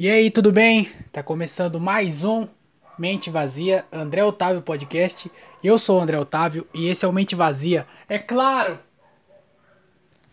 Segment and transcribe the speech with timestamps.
[0.00, 0.88] E aí, tudo bem?
[1.12, 2.48] Tá começando mais um
[2.98, 5.30] Mente Vazia, André Otávio Podcast.
[5.62, 7.86] Eu sou o André Otávio e esse é o Mente Vazia.
[8.08, 8.78] É claro!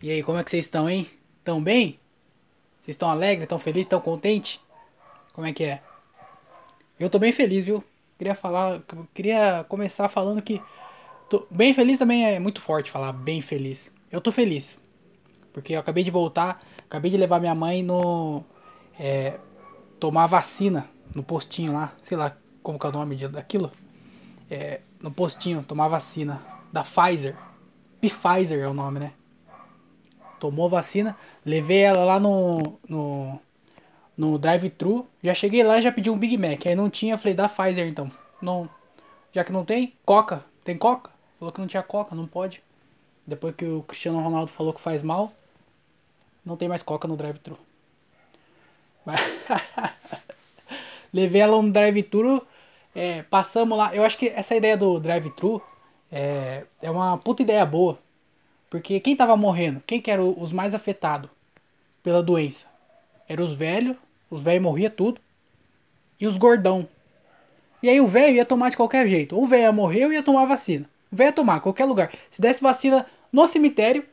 [0.02, 1.06] E aí, como é que vocês estão, hein?
[1.44, 2.00] Tão bem?
[2.80, 4.62] Vocês estão alegres, estão felizes, estão contentes?
[5.34, 5.82] Como é que é?
[6.98, 7.84] Eu tô bem feliz, viu?
[8.18, 8.82] Queria falar,
[9.14, 10.62] queria começar falando que
[11.30, 13.92] tô bem feliz também é muito forte falar bem feliz.
[14.10, 14.80] Eu tô feliz.
[15.52, 18.46] Porque eu acabei de voltar, acabei de levar minha mãe no
[18.98, 19.38] é,
[20.00, 23.72] tomar vacina no postinho lá, sei lá como que é o nome daquilo.
[24.50, 27.36] É, no postinho, tomar vacina da Pfizer.
[28.02, 29.14] Pfizer é o nome, né?
[30.40, 33.40] Tomou vacina, levei ela lá no, no,
[34.16, 35.08] no drive-thru.
[35.24, 36.66] Já cheguei lá e já pedi um Big Mac.
[36.66, 38.12] Aí não tinha, falei, da Pfizer então.
[38.42, 38.70] Não,
[39.32, 40.46] já que não tem, Coca.
[40.64, 41.12] Tem Coca?
[41.40, 42.64] Falou que não tinha Coca, não pode.
[43.26, 45.34] Depois que o Cristiano Ronaldo falou que faz mal,
[46.46, 47.58] não tem mais Coca no drive-thru.
[51.18, 52.46] Levei ela no drive-thru,
[52.94, 53.96] é, passamos lá.
[53.96, 55.60] Eu acho que essa ideia do drive-thru
[56.12, 57.98] é, é uma puta ideia boa.
[58.70, 59.82] Porque quem tava morrendo?
[59.88, 61.28] Quem que era os mais afetados
[62.04, 62.68] pela doença?
[63.28, 63.98] Eram os velhos,
[64.30, 65.20] os velhos morria tudo.
[66.22, 66.88] E os gordão.
[67.82, 69.36] E aí o velho ia tomar de qualquer jeito.
[69.36, 70.88] O velho morreu e ia tomar vacina.
[71.12, 72.12] O velho ia tomar, qualquer lugar.
[72.30, 74.06] Se desse vacina no cemitério,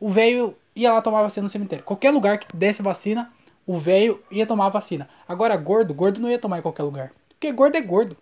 [0.00, 1.84] o velho ia lá tomar vacina no cemitério.
[1.84, 3.30] Qualquer lugar que desse vacina,
[3.66, 5.08] o velho ia tomar vacina.
[5.26, 7.12] Agora, gordo, gordo não ia tomar em qualquer lugar.
[7.28, 8.16] Porque gordo é gordo.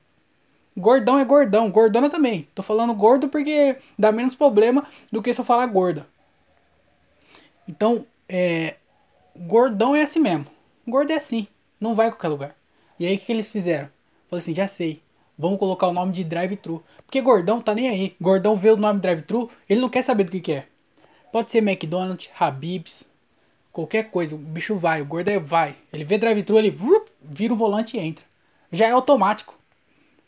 [0.76, 2.48] Gordão é gordão, gordona também.
[2.54, 6.06] Tô falando gordo porque dá menos problema do que se eu falar gorda.
[7.68, 8.76] Então, é.
[9.36, 10.46] Gordão é assim mesmo.
[10.86, 11.46] Gordo é assim.
[11.80, 12.56] Não vai em qualquer lugar.
[12.98, 13.88] E aí o que, que eles fizeram?
[14.28, 15.02] Falei assim, já sei.
[15.36, 16.82] Vamos colocar o nome de drive-thru.
[17.04, 18.16] Porque gordão tá nem aí.
[18.20, 20.66] Gordão vê o nome drive-thru, ele não quer saber do que, que é.
[21.32, 23.04] Pode ser McDonald's, Habib's,
[23.74, 24.34] qualquer coisa.
[24.36, 25.74] O bicho vai, o gordo é vai.
[25.92, 26.78] Ele vê drive-thru, ele
[27.20, 28.24] vira o volante e entra.
[28.72, 29.58] Já é automático.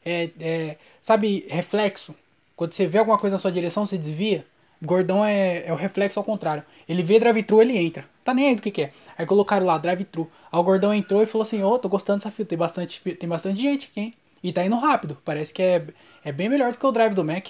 [0.05, 2.15] É, é, sabe, reflexo.
[2.55, 4.45] Quando você vê alguma coisa na sua direção, você desvia.
[4.83, 6.63] Gordão é, é o reflexo ao contrário.
[6.89, 8.05] Ele vê drive-thru, ele entra.
[8.25, 8.93] Tá nem aí do que, que é.
[9.17, 10.31] Aí colocaram lá, drive-thru.
[10.51, 12.49] Aí o gordão entrou e falou assim: Ô, oh, tô gostando dessa fila.
[12.49, 14.15] Tem bastante, tem bastante gente aqui, hein?
[14.43, 15.17] E tá indo rápido.
[15.25, 15.87] Parece que é,
[16.25, 17.49] é bem melhor do que o drive do Mac.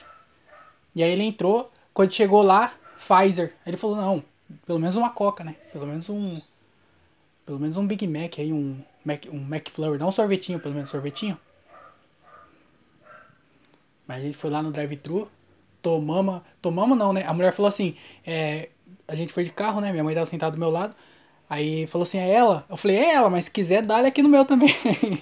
[0.95, 1.71] E aí ele entrou.
[1.93, 3.55] Quando chegou lá, Pfizer.
[3.67, 4.23] Ele falou, não,
[4.67, 5.57] pelo menos uma coca, né?
[5.73, 6.41] Pelo menos um.
[7.45, 10.91] Pelo menos um Big Mac aí, um Mac, um McFlurry, não um sorvetinho, pelo menos
[10.91, 11.39] sorvetinho.
[14.07, 15.31] Mas a gente foi lá no drive-thru,
[15.81, 17.25] tomamos, tomamos não, né?
[17.25, 18.71] A mulher falou assim, é,
[19.07, 19.93] a gente foi de carro, né?
[19.93, 20.95] Minha mãe tava sentada do meu lado.
[21.49, 22.65] Aí falou assim, é ela?
[22.69, 24.71] Eu falei, é ela, mas se quiser, dá-lhe aqui no meu também.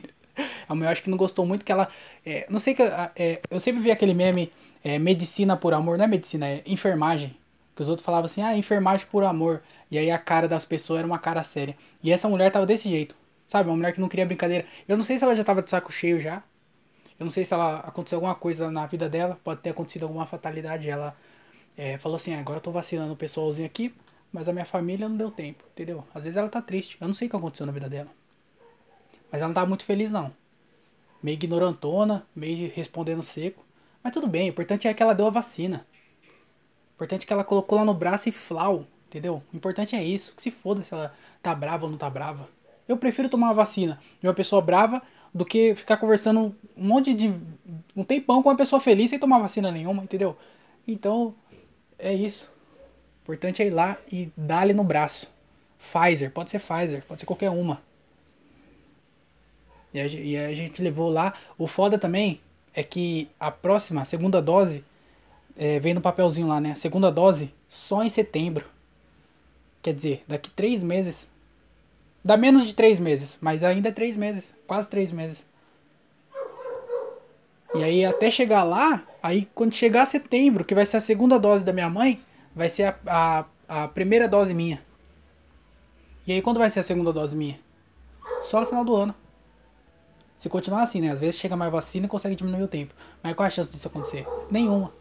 [0.69, 1.89] a mulher acho que não gostou muito que ela.
[2.25, 2.83] É, não sei que.
[2.83, 4.51] É, eu sempre vi aquele meme,
[4.83, 7.37] é, medicina por amor, não é medicina, é enfermagem.
[7.75, 9.63] Que os outros falavam assim, ah, enfermagem por amor.
[9.91, 11.77] E aí a cara das pessoas era uma cara séria.
[12.03, 13.17] E essa mulher tava desse jeito.
[13.49, 13.69] Sabe?
[13.69, 14.65] Uma mulher que não queria brincadeira.
[14.89, 16.43] Eu não sei se ela já tava de saco cheio já.
[17.19, 19.39] Eu não sei se ela aconteceu alguma coisa na vida dela.
[19.43, 20.89] Pode ter acontecido alguma fatalidade.
[20.89, 21.17] Ela
[21.77, 23.95] é, falou assim, ah, agora eu tô vacinando o pessoalzinho aqui.
[24.33, 26.05] Mas a minha família não deu tempo, entendeu?
[26.13, 26.97] Às vezes ela tá triste.
[27.01, 28.11] Eu não sei o que aconteceu na vida dela.
[29.31, 30.33] Mas ela não tava muito feliz, não.
[31.23, 33.65] Meio ignorantona, meio respondendo seco.
[34.03, 35.87] Mas tudo bem, o importante é que ela deu a vacina.
[36.95, 39.43] Importante é que ela colocou lá no braço e flau, entendeu?
[39.53, 40.33] O importante é isso.
[40.35, 42.49] Que se foda se ela tá brava ou não tá brava.
[42.87, 47.13] Eu prefiro tomar uma vacina de uma pessoa brava do que ficar conversando um monte
[47.13, 47.35] de.
[47.97, 50.37] um tempão com uma pessoa feliz sem tomar vacina nenhuma, entendeu?
[50.87, 51.35] Então,
[51.99, 52.53] é isso.
[53.27, 55.33] O importante é ir lá e dar-lhe no braço.
[55.79, 57.83] Pfizer, pode ser Pfizer, pode ser qualquer uma.
[59.93, 61.33] E a, e a gente levou lá.
[61.57, 62.41] O foda também
[62.75, 64.85] é que a próxima, a segunda dose,
[65.57, 66.75] é, vem no papelzinho lá, né?
[66.75, 68.67] Segunda dose só em setembro.
[69.83, 71.29] Quer dizer, daqui três meses.
[72.25, 74.55] Dá menos de três meses, mas ainda é três meses.
[74.67, 75.47] Quase três meses.
[77.75, 81.65] E aí até chegar lá, aí quando chegar setembro, que vai ser a segunda dose
[81.65, 82.23] da minha mãe,
[82.55, 84.81] vai ser a, a, a primeira dose minha.
[86.27, 87.59] E aí quando vai ser a segunda dose minha?
[88.43, 89.15] Só no final do ano.
[90.37, 91.11] Se continuar assim, né?
[91.11, 92.95] Às vezes chega mais vacina e consegue diminuir o tempo.
[93.23, 94.27] Mas qual a chance disso acontecer?
[94.51, 94.93] Nenhuma.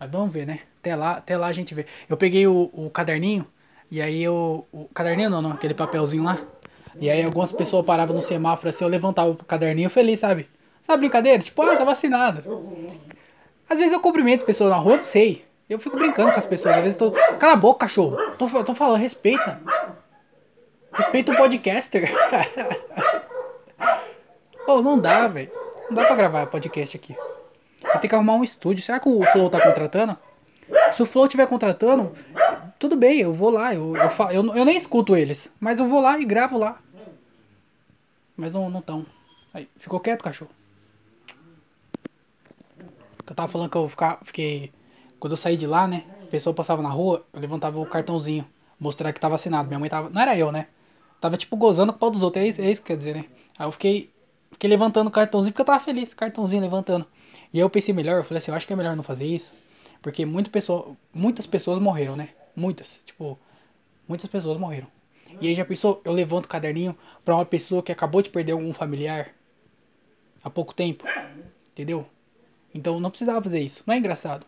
[0.00, 0.60] Mas vamos ver, né?
[0.80, 1.84] Até lá, até lá a gente vê.
[2.08, 3.46] Eu peguei o, o caderninho,
[3.90, 4.66] e aí eu.
[4.72, 6.38] O caderninho não, não, aquele papelzinho lá.
[6.98, 10.48] E aí algumas pessoas paravam no semáforo assim, eu levantava o caderninho feliz, sabe?
[10.80, 11.42] Sabe brincadeira?
[11.42, 12.42] Tipo, ah, tá vacinado.
[13.68, 15.44] Às vezes eu cumprimento pessoas na rua, não sei.
[15.68, 16.76] Eu fico brincando com as pessoas.
[16.76, 17.12] Às vezes tô.
[17.12, 18.16] Cala a boca, cachorro.
[18.38, 19.60] Tô, tô falando, respeita.
[20.92, 22.10] Respeita o podcaster.
[24.66, 25.52] oh, não dá, velho.
[25.88, 27.14] Não dá pra gravar podcast aqui.
[28.00, 28.84] Ter que arrumar um estúdio.
[28.84, 30.16] Será que o Flow tá contratando?
[30.92, 32.12] Se o Flow estiver contratando,
[32.78, 35.88] tudo bem, eu vou lá, eu, eu, fa- eu, eu nem escuto eles, mas eu
[35.88, 36.80] vou lá e gravo lá.
[38.36, 39.04] Mas não não tão.
[39.52, 40.50] Aí, ficou quieto, cachorro.
[43.28, 44.72] Eu tava falando que eu ficar, fiquei.
[45.18, 46.04] Quando eu saí de lá, né?
[46.22, 48.46] A pessoa passava na rua, eu levantava o cartãozinho,
[48.78, 49.68] mostrar que tava assinado.
[49.68, 50.10] Minha mãe tava.
[50.10, 50.66] Não era eu, né?
[51.20, 53.14] Tava tipo gozando com o pau dos outros, é isso, é isso que quer dizer,
[53.14, 53.24] né?
[53.58, 54.10] Aí eu fiquei.
[54.50, 57.06] Fiquei levantando o cartãozinho porque eu tava feliz, cartãozinho levantando.
[57.52, 59.24] E aí eu pensei melhor, eu falei assim, eu acho que é melhor não fazer
[59.24, 59.52] isso.
[60.02, 62.30] Porque muita pessoa, muitas pessoas morreram, né?
[62.56, 63.00] Muitas.
[63.04, 63.38] Tipo,
[64.08, 64.88] muitas pessoas morreram.
[65.40, 68.52] E aí já pensou, eu levanto o caderninho pra uma pessoa que acabou de perder
[68.52, 69.34] algum familiar
[70.42, 71.04] há pouco tempo.
[71.70, 72.06] Entendeu?
[72.74, 73.82] Então não precisava fazer isso.
[73.86, 74.46] Não é engraçado.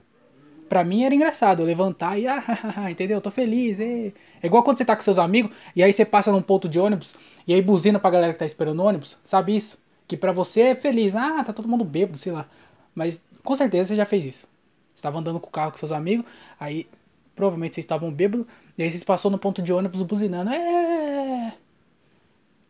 [0.68, 3.20] Pra mim era engraçado eu levantar e, ah, entendeu?
[3.20, 3.78] Tô feliz.
[3.78, 4.12] É.
[4.42, 6.80] é igual quando você tá com seus amigos e aí você passa num ponto de
[6.80, 7.14] ônibus
[7.46, 9.18] e aí buzina pra galera que tá esperando o ônibus.
[9.24, 9.81] Sabe isso?
[10.12, 11.16] Que pra você é feliz.
[11.16, 12.46] Ah, tá todo mundo bêbado, sei lá.
[12.94, 14.40] Mas com certeza você já fez isso.
[14.40, 16.26] Você estava andando com o carro com seus amigos,
[16.60, 16.86] aí
[17.34, 20.50] provavelmente vocês estavam bêbados, e aí vocês passou no ponto de ônibus buzinando.
[20.50, 21.56] É.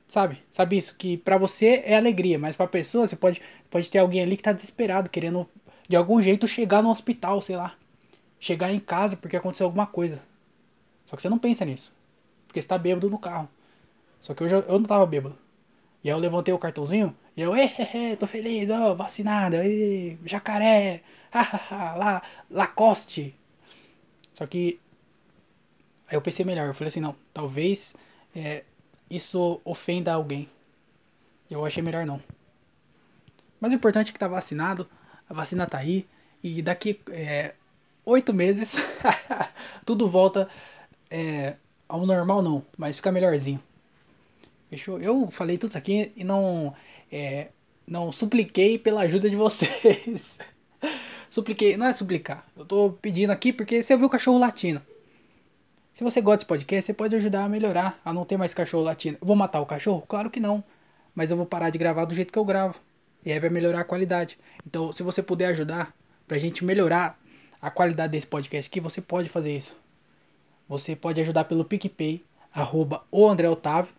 [0.07, 0.41] Sabe?
[0.53, 0.95] Sabe isso?
[0.95, 4.45] Que pra você é alegria, mas pra pessoa você pode, pode ter alguém ali que
[4.45, 5.49] tá desesperado, querendo
[5.89, 7.75] de algum jeito chegar no hospital, sei lá.
[8.39, 10.23] Chegar em casa porque aconteceu alguma coisa.
[11.07, 11.93] Só que você não pensa nisso.
[12.47, 13.49] Porque você tá bêbado no carro.
[14.21, 15.42] Só que eu, já, eu não tava bêbado.
[16.05, 21.03] E aí eu levantei o cartãozinho e eu, eh, tô feliz, ó, vacinado, aí, jacaré,
[21.31, 23.35] hahaha, lá, Lacoste.
[24.33, 24.81] Só que
[26.09, 27.95] aí eu pensei melhor, eu falei assim, não, talvez
[28.35, 28.65] é,
[29.09, 30.49] isso ofenda alguém.
[31.51, 32.23] Eu achei melhor não.
[33.61, 34.89] Mas o importante é que tá vacinado,
[35.29, 36.07] a vacina tá aí,
[36.43, 37.55] e daqui é,
[38.05, 38.77] oito meses
[39.87, 40.49] tudo volta
[41.11, 41.57] é,
[41.89, 43.63] ao normal não, mas fica melhorzinho.
[44.73, 44.99] Fechou?
[44.99, 46.73] Eu falei tudo isso aqui e não,
[47.13, 47.51] é,
[47.87, 50.39] não supliquei pela ajuda de vocês.
[51.31, 52.47] supliquei, não é suplicar.
[52.57, 54.81] Eu tô pedindo aqui porque você ouviu o cachorro latindo.
[55.93, 58.83] Se você gosta desse podcast, você pode ajudar a melhorar, a não ter mais cachorro
[58.83, 59.19] latindo.
[59.21, 60.05] Eu vou matar o cachorro?
[60.09, 60.65] Claro que não.
[61.15, 62.81] Mas eu vou parar de gravar do jeito que eu gravo.
[63.27, 64.39] E aí vai melhorar a qualidade.
[64.67, 65.95] Então, se você puder ajudar
[66.27, 67.21] pra gente melhorar
[67.61, 69.77] a qualidade desse podcast aqui, você pode fazer isso.
[70.67, 73.93] Você pode ajudar pelo PicPay, arroba o André Otávio.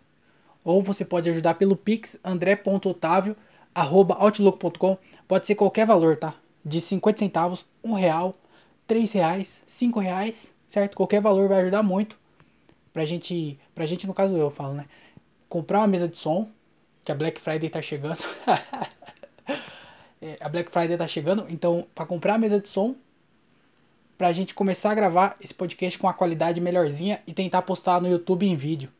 [0.64, 3.36] Ou você pode ajudar pelo Pix, andré.otávio,
[3.74, 4.96] arroba outlook.com.
[5.28, 6.34] Pode ser qualquer valor, tá?
[6.64, 8.34] De 50 centavos, um real,
[8.86, 10.96] três reais, cinco reais, certo?
[10.96, 12.18] Qualquer valor vai ajudar muito.
[12.92, 14.86] Pra gente, pra gente, no caso eu falo, né?
[15.48, 16.48] Comprar uma mesa de som,
[17.04, 18.24] que a Black Friday tá chegando.
[20.22, 22.94] é, a Black Friday tá chegando, então para comprar a mesa de som,
[24.16, 28.08] pra gente começar a gravar esse podcast com a qualidade melhorzinha e tentar postar no
[28.08, 28.90] YouTube em vídeo.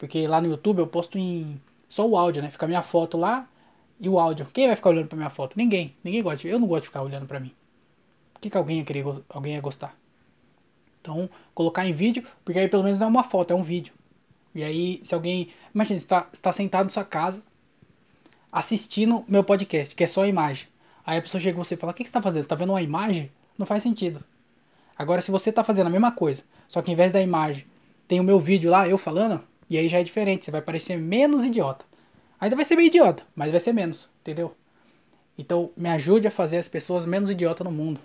[0.00, 2.50] Porque lá no YouTube eu posto em só o áudio, né?
[2.50, 3.46] Fica a minha foto lá
[4.00, 4.46] e o áudio.
[4.50, 5.58] Quem vai ficar olhando pra minha foto?
[5.58, 5.94] Ninguém.
[6.02, 6.48] Ninguém gosta.
[6.48, 7.52] Eu não gosto de ficar olhando pra mim.
[8.32, 9.94] Por que, que alguém ia querer, alguém ia gostar?
[11.02, 13.92] Então, colocar em vídeo, porque aí pelo menos não é uma foto, é um vídeo.
[14.54, 15.50] E aí, se alguém.
[15.74, 17.42] Imagina, você está tá sentado na sua casa,
[18.50, 20.66] assistindo meu podcast, que é só imagem.
[21.04, 22.42] Aí a pessoa chega e você fala: O que, que você está fazendo?
[22.42, 23.30] Você está vendo uma imagem?
[23.58, 24.24] Não faz sentido.
[24.96, 27.66] Agora, se você está fazendo a mesma coisa, só que em vez da imagem
[28.08, 30.98] tem o meu vídeo lá, eu falando, e aí já é diferente, você vai parecer
[30.98, 31.84] menos idiota.
[32.40, 34.54] Ainda vai ser meio idiota, mas vai ser menos, entendeu?
[35.38, 38.00] Então, me ajude a fazer as pessoas menos idiotas no mundo.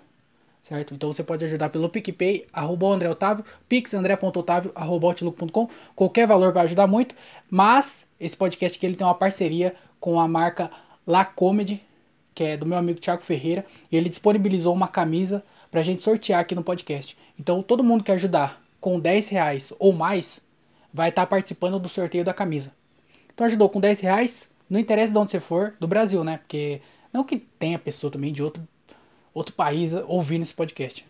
[0.62, 0.94] Certo?
[0.94, 5.14] Então você pode ajudar pelo PicPay, arroba André Otávio, pixandré.otávio, arroba.
[5.94, 7.14] Qualquer valor vai ajudar muito.
[7.48, 10.68] Mas esse podcast aqui ele tem uma parceria com a marca
[11.06, 11.80] La Comedy,
[12.34, 13.64] que é do meu amigo Thiago Ferreira.
[13.92, 17.16] E ele disponibilizou uma camisa pra gente sortear aqui no podcast.
[17.38, 20.40] Então todo mundo que ajudar com 10 reais ou mais
[20.96, 22.72] vai estar participando do sorteio da camisa.
[23.32, 26.38] Então ajudou com 10 reais, não interessa de onde você for, do Brasil, né?
[26.38, 26.80] Porque
[27.12, 28.66] não que tenha pessoa também de outro
[29.34, 31.06] outro país ouvindo esse podcast.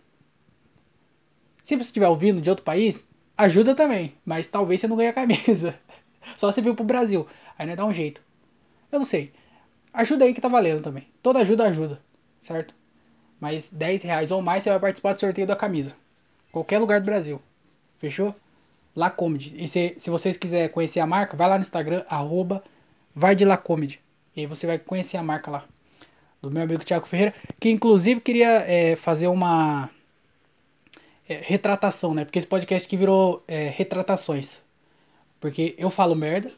[1.62, 3.06] Se você estiver ouvindo de outro país,
[3.38, 5.78] ajuda também, mas talvez você não ganhe a camisa.
[6.36, 7.24] Só se viu pro Brasil,
[7.56, 8.20] aí não dá um jeito.
[8.90, 9.32] Eu não sei.
[9.94, 11.06] Ajuda aí que tá valendo também.
[11.22, 12.02] Toda ajuda ajuda,
[12.42, 12.74] certo?
[13.38, 15.94] Mas 10 reais ou mais você vai participar do sorteio da camisa.
[16.50, 17.40] Qualquer lugar do Brasil.
[18.00, 18.34] Fechou?
[18.96, 19.54] La Comedy.
[19.62, 22.64] E se, se vocês quiserem conhecer a marca, vai lá no Instagram, arroba
[23.14, 24.00] vai de La Comedy.
[24.34, 25.64] E aí você vai conhecer a marca lá
[26.40, 29.90] do meu amigo Thiago Ferreira, que inclusive queria é, fazer uma
[31.28, 32.24] é, retratação, né?
[32.24, 34.60] Porque esse podcast que virou é, retratações.
[35.40, 36.50] Porque eu falo merda,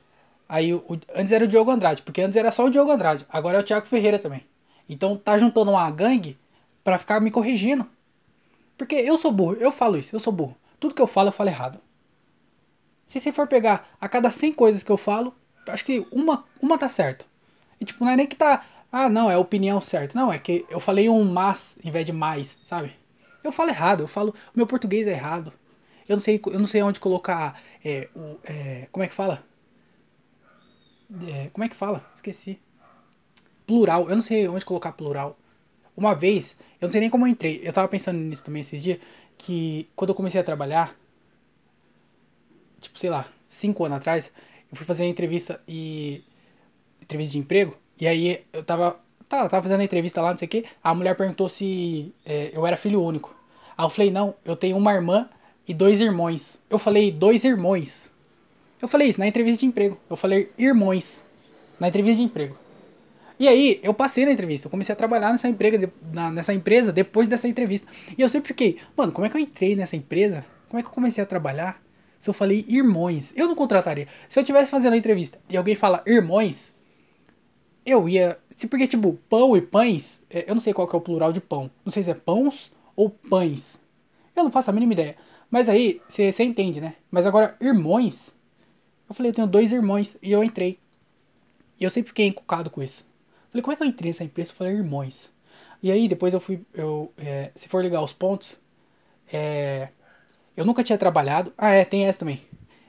[0.48, 3.58] aí o, antes era o Diogo Andrade, porque antes era só o Diogo Andrade, agora
[3.58, 4.44] é o Thiago Ferreira também.
[4.88, 6.38] Então tá juntando uma gangue
[6.84, 7.86] pra ficar me corrigindo.
[8.76, 10.56] Porque eu sou burro, eu falo isso, eu sou burro.
[10.78, 11.80] Tudo que eu falo, eu falo errado.
[13.08, 15.34] Se você for pegar a cada 100 coisas que eu falo,
[15.66, 17.24] acho que uma, uma tá certo.
[17.80, 18.62] E tipo, não é nem que tá
[18.92, 20.18] ah, não, é a opinião certa.
[20.18, 22.94] Não, é que eu falei um mas em vez de mais, sabe?
[23.42, 24.34] Eu falo errado, eu falo.
[24.54, 25.54] Meu português é errado.
[26.06, 27.58] Eu não sei, eu não sei onde colocar.
[27.82, 29.42] É, o, é, como é que fala?
[31.26, 32.06] É, como é que fala?
[32.14, 32.60] Esqueci.
[33.66, 34.06] Plural.
[34.08, 35.38] Eu não sei onde colocar plural.
[35.96, 37.60] Uma vez, eu não sei nem como eu entrei.
[37.62, 38.98] Eu tava pensando nisso também esses dias.
[39.38, 40.94] Que quando eu comecei a trabalhar,
[42.80, 44.32] tipo, sei lá, cinco anos atrás,
[44.70, 46.22] eu fui fazer a entrevista e.
[47.00, 47.76] entrevista de emprego.
[48.00, 48.98] E aí eu tava.
[49.28, 50.64] Tá, tava fazendo a entrevista lá, não sei o que.
[50.82, 53.34] A mulher perguntou se é, eu era filho único.
[53.76, 55.28] Aí eu falei, não, eu tenho uma irmã
[55.68, 56.58] e dois irmãos.
[56.70, 58.10] Eu falei, dois irmãos.
[58.80, 59.98] Eu falei isso na entrevista de emprego.
[60.08, 61.24] Eu falei irmãos
[61.78, 62.56] na entrevista de emprego.
[63.38, 66.90] E aí, eu passei na entrevista, eu comecei a trabalhar nessa, emprega, na, nessa empresa
[66.90, 67.86] depois dessa entrevista.
[68.16, 70.44] E eu sempre fiquei, mano, como é que eu entrei nessa empresa?
[70.68, 71.80] Como é que eu comecei a trabalhar?
[72.18, 74.08] Se eu falei irmãos, eu não contrataria.
[74.28, 76.72] Se eu tivesse fazendo a entrevista e alguém fala irmãos,
[77.86, 78.38] eu ia.
[78.50, 81.32] Se porque, tipo, pão e pães, é, eu não sei qual que é o plural
[81.32, 81.70] de pão.
[81.84, 83.80] Não sei se é pãos ou pães.
[84.34, 85.16] Eu não faço a mínima ideia.
[85.50, 86.96] Mas aí, você entende, né?
[87.10, 88.34] Mas agora, irmãos.
[89.08, 90.16] Eu falei, eu tenho dois irmãos.
[90.22, 90.78] E eu entrei.
[91.80, 93.06] E eu sempre fiquei encucado com isso.
[93.50, 94.50] Falei, como é que eu entrei nessa empresa?
[94.52, 95.30] Eu falei, irmãos.
[95.82, 96.60] E aí, depois eu fui.
[96.74, 98.56] Eu, é, se for ligar os pontos.
[99.32, 99.88] É,
[100.58, 101.52] eu nunca tinha trabalhado.
[101.56, 102.42] Ah, é, tem essa também.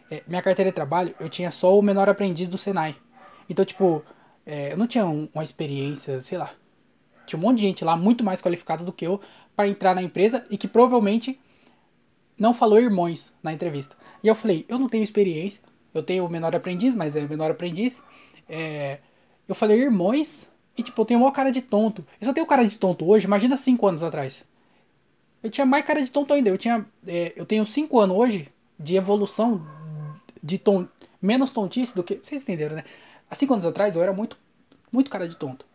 [0.09, 2.95] É, minha carteira de trabalho, eu tinha só o menor aprendiz do Senai.
[3.47, 4.03] Então, tipo,
[4.43, 6.49] é, eu não tinha um, uma experiência, sei lá.
[7.27, 9.21] Tinha um monte de gente lá muito mais qualificada do que eu
[9.55, 11.39] para entrar na empresa e que provavelmente
[12.39, 13.95] não falou irmãos na entrevista.
[14.23, 15.61] E eu falei, eu não tenho experiência,
[15.93, 18.03] eu tenho o menor aprendiz, mas é menor aprendiz.
[18.49, 18.97] É,
[19.47, 22.03] eu falei irmãos e tipo, eu tenho uma cara de tonto.
[22.19, 24.43] Eu só tenho cara de tonto hoje, imagina 5 anos atrás.
[25.41, 26.49] Eu tinha mais cara de tonto ainda.
[26.49, 26.85] Eu tinha.
[27.07, 29.65] É, eu tenho 5 anos hoje de evolução
[30.41, 30.87] de tom,
[31.21, 32.19] menos tontice do que.
[32.21, 32.83] Vocês entenderam, né?
[33.29, 34.37] Há 5 anos atrás eu era muito,
[34.91, 35.65] muito cara de tonto.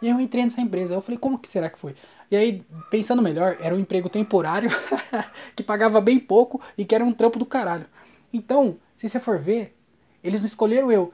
[0.00, 0.94] E eu entrei nessa empresa.
[0.94, 1.94] Eu falei, como que será que foi?
[2.30, 4.70] E aí, pensando melhor, era um emprego temporário
[5.56, 7.86] que pagava bem pouco e que era um trampo do caralho.
[8.32, 9.74] Então, se você for ver,
[10.22, 11.12] eles não escolheram eu.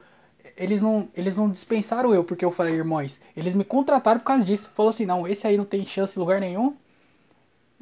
[0.57, 3.19] Eles não, eles não dispensaram eu porque eu falei irmãos.
[3.35, 4.69] Eles me contrataram por causa disso.
[4.73, 6.75] Falou assim: não, esse aí não tem chance em lugar nenhum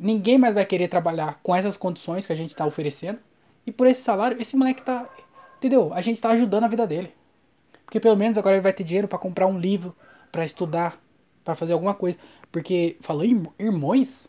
[0.01, 3.19] ninguém mais vai querer trabalhar com essas condições que a gente está oferecendo.
[3.65, 5.07] E por esse salário, esse moleque tá.
[5.57, 5.93] Entendeu?
[5.93, 7.13] A gente está ajudando a vida dele.
[7.85, 9.95] Porque pelo menos agora ele vai ter dinheiro para comprar um livro,
[10.31, 10.99] para estudar,
[11.43, 12.17] para fazer alguma coisa.
[12.51, 14.27] Porque falou irmãos?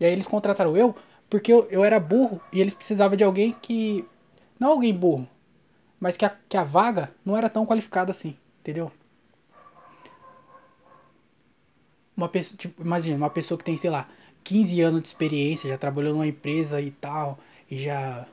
[0.00, 0.94] E aí eles contrataram eu
[1.28, 4.04] porque eu, eu era burro e eles precisavam de alguém que.
[4.58, 5.28] Não alguém burro,
[6.00, 8.90] mas que a, que a vaga não era tão qualificada assim, entendeu?
[12.16, 14.08] Uma pessoa, tipo, imagina, uma pessoa que tem, sei lá,
[14.46, 17.36] 15 anos de experiência, já trabalhou numa empresa e tal,
[17.68, 18.26] e já.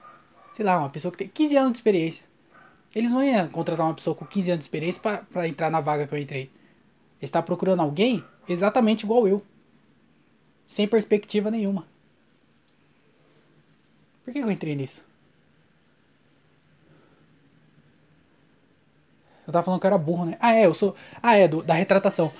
[0.54, 2.24] Sei lá, uma pessoa que tem 15 anos de experiência.
[2.94, 6.06] Eles não iam contratar uma pessoa com 15 anos de experiência para entrar na vaga
[6.06, 6.44] que eu entrei.
[6.44, 9.44] Eles estavam procurando alguém exatamente igual eu.
[10.68, 11.88] Sem perspectiva nenhuma.
[14.24, 15.04] Por que eu entrei nisso?
[19.48, 20.38] Eu tava falando que eu era burro, né?
[20.40, 20.96] Ah, é, eu sou.
[21.22, 22.32] Ah, é, do, da retratação.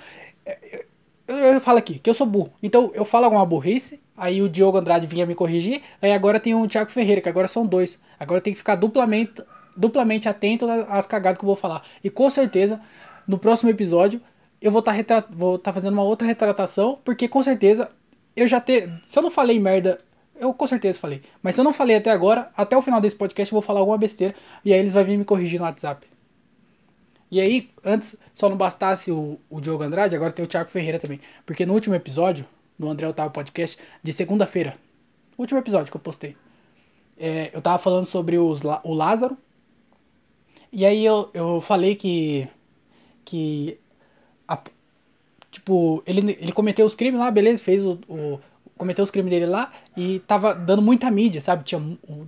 [0.46, 0.86] É,
[1.26, 2.52] eu, eu falo aqui que eu sou burro.
[2.62, 6.54] Então eu falo alguma burrice, aí o Diogo Andrade vinha me corrigir, aí agora tem
[6.54, 7.98] o Thiago Ferreira, que agora são dois.
[8.18, 9.42] Agora tem que ficar duplamente,
[9.76, 11.82] duplamente atento às cagadas que eu vou falar.
[12.02, 12.80] E com certeza,
[13.26, 14.20] no próximo episódio,
[14.60, 17.90] eu vou estar tá vou tá fazendo uma outra retratação, porque com certeza
[18.36, 18.90] eu já ter.
[19.02, 19.98] Se eu não falei merda.
[20.36, 21.22] Eu com certeza falei.
[21.40, 23.78] Mas se eu não falei até agora, até o final desse podcast eu vou falar
[23.78, 24.34] alguma besteira.
[24.64, 26.04] E aí eles vão vir me corrigir no WhatsApp.
[27.34, 31.00] E aí, antes só não bastasse o, o Diogo Andrade, agora tem o Thiago Ferreira
[31.00, 31.18] também.
[31.44, 32.46] Porque no último episódio,
[32.78, 34.78] no André Otávio Podcast, de segunda-feira,
[35.36, 36.36] último episódio que eu postei,
[37.18, 39.36] é, eu tava falando sobre os, o Lázaro.
[40.72, 42.48] E aí eu, eu falei que.
[43.24, 43.80] Que.
[44.46, 44.56] A,
[45.50, 48.38] tipo, ele, ele cometeu os crimes lá, beleza, fez o, o
[48.76, 51.64] cometeu os crimes dele lá e tava dando muita mídia, sabe?
[51.64, 51.80] Tinha,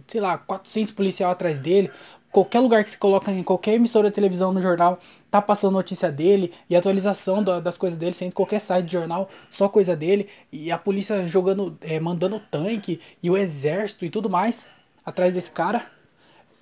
[0.07, 1.91] sei lá, 400 policial atrás dele,
[2.37, 4.99] qualquer lugar que se coloca em qualquer emissora de televisão no jornal,
[5.31, 9.27] tá passando notícia dele e atualização do, das coisas dele, sem qualquer site de jornal,
[9.49, 14.29] só coisa dele, e a polícia jogando, é, mandando tanque e o exército e tudo
[14.29, 14.67] mais
[15.03, 15.91] atrás desse cara.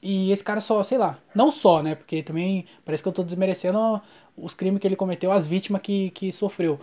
[0.00, 1.96] E esse cara só, sei lá, não só, né?
[1.96, 4.00] Porque também parece que eu tô desmerecendo
[4.36, 6.78] os crimes que ele cometeu, as vítimas que, que sofreu.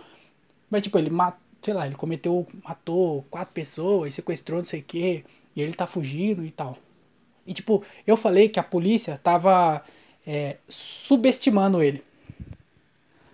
[0.68, 4.84] Mas, tipo, ele matou, sei lá, ele cometeu, matou quatro pessoas, sequestrou não sei o
[4.84, 5.24] que,
[5.56, 6.76] e ele tá fugindo e tal.
[7.46, 9.82] E tipo, eu falei que a polícia tava
[10.26, 12.02] é, subestimando ele.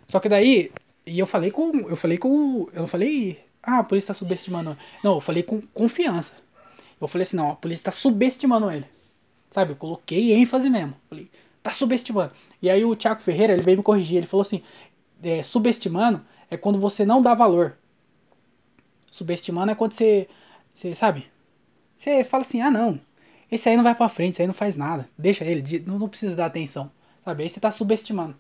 [0.06, 0.72] Só que daí,
[1.06, 1.70] e eu falei com.
[1.88, 2.66] Eu falei com.
[2.72, 3.38] Eu falei.
[3.62, 4.76] Ah, a polícia tá subestimando.
[5.04, 6.34] Não, eu falei com confiança.
[7.00, 8.86] Eu falei assim, não, a polícia tá subestimando ele.
[9.50, 10.94] Sabe, eu coloquei ênfase mesmo.
[11.08, 11.30] Falei,
[11.62, 12.32] tá subestimando.
[12.60, 14.16] E aí o Thiago Ferreira, ele veio me corrigir.
[14.16, 14.62] Ele falou assim:
[15.22, 17.76] é, subestimando é quando você não dá valor.
[19.10, 20.28] Subestimando é quando você.
[20.72, 21.26] Você sabe?
[21.96, 23.00] Você fala assim, ah não,
[23.50, 25.09] esse aí não vai pra frente, esse aí não faz nada.
[25.17, 26.90] Deixa ele, não, não precisa dar atenção.
[27.25, 27.43] Sabe?
[27.43, 28.37] Aí você tá subestimando.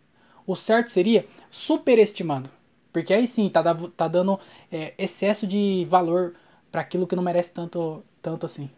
[0.46, 2.50] O certo seria superestimando.
[2.92, 3.62] Porque aí sim, tá,
[3.96, 4.38] tá dando
[4.72, 6.34] é, excesso de valor
[6.70, 8.70] para aquilo que não merece tanto, tanto assim.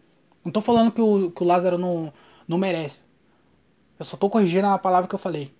[0.43, 2.11] Não tô falando que o, que o Lázaro não,
[2.47, 3.01] não merece.
[3.97, 5.51] Eu só tô corrigindo a palavra que eu falei.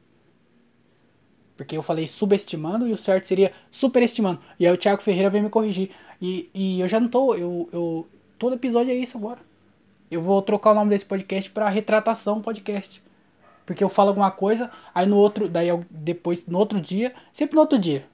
[1.55, 4.39] Porque eu falei subestimando e o certo seria superestimando.
[4.59, 5.91] E aí o Thiago Ferreira veio me corrigir.
[6.21, 7.35] E, e eu já não tô.
[7.35, 8.07] Eu, eu,
[8.39, 9.39] todo episódio é isso agora.
[10.11, 13.01] Eu vou trocar o nome desse podcast para Retratação Podcast.
[13.65, 15.47] Porque eu falo alguma coisa, aí no outro.
[15.47, 17.13] Daí depois, no outro dia.
[17.31, 18.05] Sempre no outro dia.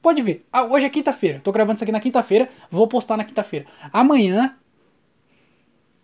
[0.00, 0.46] Pode ver.
[0.52, 1.40] Ah, hoje é quinta-feira.
[1.40, 2.48] Tô gravando isso aqui na quinta-feira.
[2.70, 3.66] Vou postar na quinta-feira.
[3.92, 4.56] Amanhã.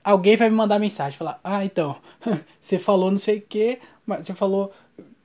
[0.02, 1.16] Alguém vai me mandar mensagem.
[1.16, 1.96] Falar: Ah, então.
[2.60, 3.78] Você falou não sei o que.
[4.04, 4.72] Mas você falou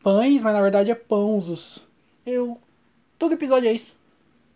[0.04, 1.88] pães, mas na verdade é pãozos.
[2.24, 2.60] Eu.
[3.18, 3.96] Todo episódio é isso.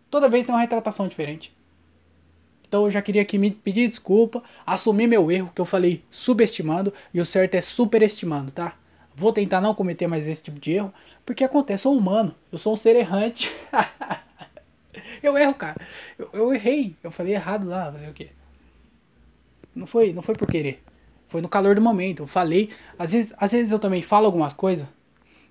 [0.08, 1.52] Toda vez tem uma retratação diferente.
[2.70, 6.94] Então eu já queria aqui me pedir desculpa, assumir meu erro, que eu falei subestimando,
[7.12, 8.76] e o certo é superestimando, tá?
[9.12, 10.94] Vou tentar não cometer mais esse tipo de erro,
[11.26, 13.52] porque acontece, sou humano, eu sou um ser errante.
[15.20, 15.74] eu erro, cara.
[16.16, 18.28] Eu, eu, errei, eu falei errado lá, fazer o quê?
[19.74, 20.80] Não foi, não foi por querer.
[21.26, 22.22] Foi no calor do momento.
[22.22, 24.86] Eu falei, às vezes, às vezes eu também falo algumas coisas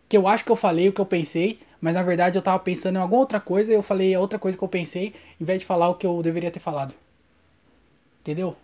[0.08, 2.60] que eu acho que eu falei o que eu pensei, mas na verdade eu tava
[2.60, 5.44] pensando em alguma outra coisa e eu falei a outra coisa que eu pensei, em
[5.44, 6.96] vez de falar o que eu deveria ter falado.
[8.22, 8.56] Entendeu?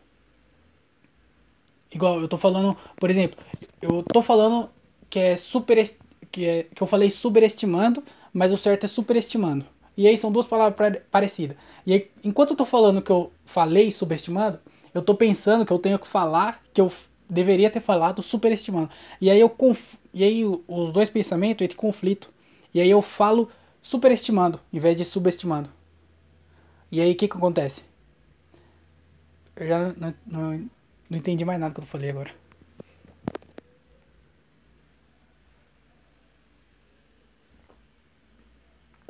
[1.91, 3.39] Igual eu tô falando, por exemplo,
[3.81, 4.69] eu tô falando
[5.09, 5.77] que é super
[6.31, 9.65] que é que eu falei superestimando, mas o certo é superestimando.
[9.97, 11.55] E aí são duas palavras parecidas.
[11.85, 14.59] E aí, enquanto eu tô falando que eu falei subestimando,
[14.93, 16.91] eu tô pensando que eu tenho que falar que eu
[17.29, 18.89] deveria ter falado superestimando.
[19.21, 19.95] E aí eu conf...
[20.13, 22.29] e aí os dois pensamentos entram em conflito.
[22.73, 23.49] E aí eu falo
[23.81, 25.69] superestimando em vez de subestimando.
[26.91, 27.83] E aí o que que acontece?
[29.55, 30.69] Eu já não, não,
[31.09, 32.31] não entendi mais nada que eu falei agora.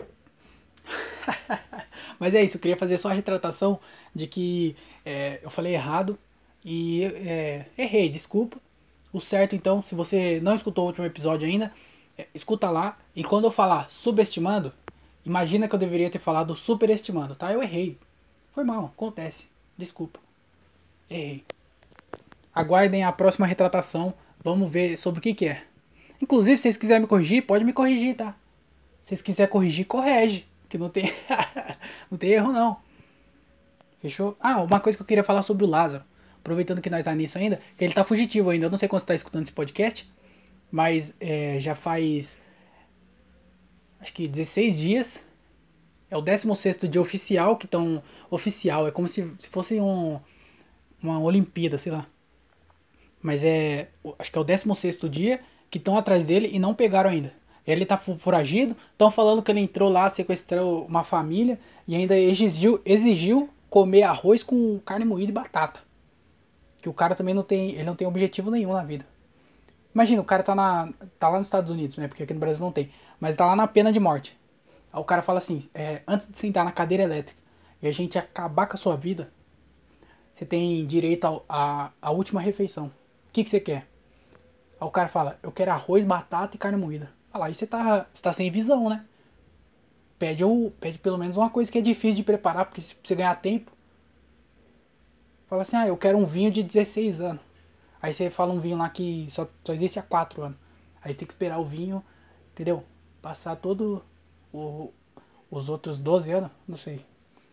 [2.20, 3.80] Mas é isso, eu queria fazer só a retratação
[4.14, 6.18] de que é, eu falei errado
[6.64, 8.58] e é, errei, desculpa.
[9.14, 11.72] O certo então, se você não escutou o último episódio ainda,
[12.18, 12.98] é, escuta lá.
[13.16, 14.74] E quando eu falar subestimando,
[15.26, 17.52] imagina que eu deveria ter falado superestimando, tá?
[17.52, 17.98] Eu errei.
[18.54, 19.48] Foi mal, acontece.
[19.78, 20.25] Desculpa.
[21.10, 21.44] Errei.
[22.54, 24.14] Aguardem a próxima retratação.
[24.44, 25.64] Vamos ver sobre o que, que é.
[26.22, 28.36] Inclusive, se vocês quiserem me corrigir, pode me corrigir, tá?
[29.02, 30.48] Se vocês quiserem corrigir, corrige.
[30.70, 31.12] Que não tem,
[32.10, 32.78] não tem erro, não.
[34.02, 34.36] Fechou?
[34.40, 36.04] Ah, uma coisa que eu queria falar sobre o Lázaro.
[36.38, 38.68] Aproveitando que nós tá nisso ainda, que ele tá fugitivo ainda.
[38.68, 40.08] Eu não sei quando você tá escutando esse podcast,
[40.72, 42.38] mas é, já faz.
[44.00, 45.26] Acho que 16 dias.
[46.10, 48.02] É o 16 dia oficial que estão.
[48.30, 50.20] Oficial, é como se, se fosse um
[51.06, 52.08] uma Olimpíada, sei lá.
[53.22, 53.90] Mas é.
[54.20, 55.40] Acho que é o 16 dia
[55.70, 57.34] que estão atrás dele e não pegaram ainda.
[57.66, 62.80] Ele tá foragido, estão falando que ele entrou lá, sequestrou uma família e ainda exigiu,
[62.86, 65.80] exigiu comer arroz com carne moída e batata.
[66.80, 69.06] Que o cara também não tem, ele não tem objetivo nenhum na vida.
[69.94, 72.08] Imagina, o cara tá, na, tá lá nos Estados Unidos, né?
[72.08, 72.92] Porque aqui no Brasil não tem.
[73.20, 74.38] Mas tá lá na pena de morte.
[74.94, 77.42] Aí o cara fala assim, é, antes de sentar na cadeira elétrica
[77.82, 79.32] e a gente acabar com a sua vida,
[80.36, 82.88] você tem direito à última refeição.
[82.88, 83.88] O que, que você quer?
[84.80, 87.10] Aí o cara fala, eu quero arroz, batata e carne moída.
[87.32, 89.06] Fala, aí você tá, você tá sem visão, né?
[90.20, 93.16] Pede, ou, pede pelo menos uma coisa que é difícil de preparar, porque se você
[93.16, 93.72] ganhar tempo.
[95.48, 97.42] Fala assim, ah, eu quero um vinho de 16 anos.
[98.02, 100.58] Aí você fala um vinho lá que só, só existe há 4 anos.
[101.02, 102.04] Aí você tem que esperar o vinho,
[102.52, 102.84] entendeu?
[103.22, 104.04] Passar todo
[104.52, 104.92] o,
[105.50, 107.06] os outros 12 anos, não sei.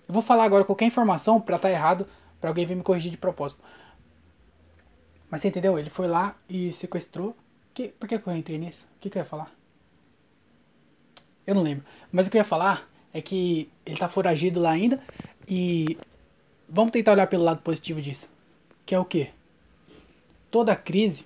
[0.08, 2.08] Eu vou falar agora qualquer informação pra estar tá errado,
[2.42, 3.62] para alguém vir me corrigir de propósito.
[5.30, 5.78] Mas você entendeu?
[5.78, 7.36] Ele foi lá e sequestrou.
[7.72, 8.88] Que, por que, que eu entrei nisso?
[8.96, 9.48] O que, que eu ia falar?
[11.46, 11.84] Eu não lembro.
[12.10, 15.00] Mas o que eu ia falar é que ele tá foragido lá ainda.
[15.48, 15.96] E
[16.68, 18.28] vamos tentar olhar pelo lado positivo disso.
[18.84, 19.30] Que é o que?
[20.50, 21.24] Toda crise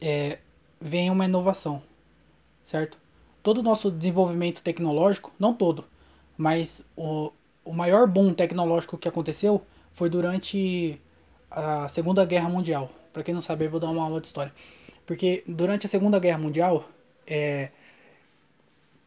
[0.00, 0.38] é,
[0.80, 1.82] vem uma inovação.
[2.64, 2.96] Certo?
[3.42, 5.84] Todo o nosso desenvolvimento tecnológico, não todo,
[6.36, 7.32] mas o,
[7.66, 9.60] o maior boom tecnológico que aconteceu
[9.92, 11.00] foi durante
[11.50, 12.90] a Segunda Guerra Mundial.
[13.12, 14.52] Para quem não sabe, eu vou dar uma aula de história.
[15.04, 16.88] Porque durante a Segunda Guerra Mundial,
[17.26, 17.70] é,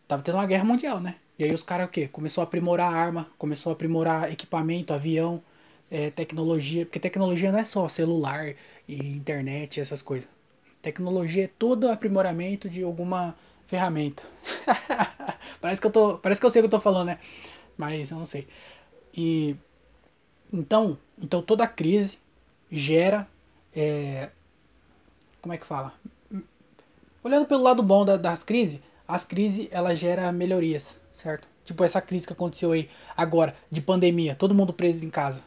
[0.08, 1.15] tava tendo uma guerra mundial, né?
[1.38, 2.08] E aí os caras o quê?
[2.08, 5.41] Começou a aprimorar arma, começou a aprimorar equipamento, avião,
[5.89, 6.86] é, tecnologia.
[6.86, 8.54] Porque tecnologia não é só celular
[8.88, 10.30] e internet, essas coisas.
[10.82, 13.36] Tecnologia é todo aprimoramento de alguma
[13.67, 14.24] ferramenta.
[15.62, 17.19] parece que eu tô, parece que eu sei o que eu tô falando, né?
[17.80, 18.46] Mas eu não sei.
[19.15, 19.56] E
[20.52, 22.20] Então, então toda crise
[22.70, 23.26] gera.
[23.74, 24.30] É,
[25.42, 25.94] como é que fala?
[27.24, 31.48] Olhando pelo lado bom da, das crises, as crises ela gera melhorias, certo?
[31.63, 35.42] Tipo essa crise que aconteceu aí agora de pandemia, todo mundo preso em casa.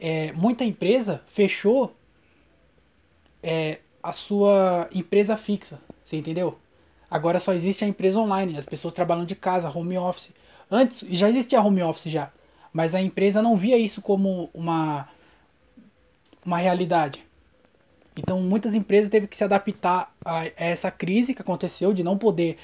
[0.00, 1.94] É, muita empresa fechou
[3.40, 6.58] é, a sua empresa fixa, você entendeu?
[7.08, 10.32] Agora só existe a empresa online, as pessoas trabalham de casa, home office.
[10.70, 12.30] Antes já existia home office já,
[12.72, 15.08] mas a empresa não via isso como uma
[16.44, 17.24] uma realidade.
[18.16, 22.56] Então muitas empresas teve que se adaptar a essa crise que aconteceu de não poder